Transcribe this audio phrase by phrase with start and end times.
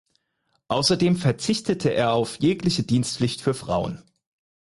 [0.67, 4.01] Ausserdem verzichtete er auf jegliche Dienstpflicht für Frauen.